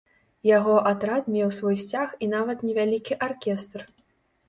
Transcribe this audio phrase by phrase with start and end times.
[0.57, 3.91] Яго атрад меў свой сцяг і нават невялікі аркестр.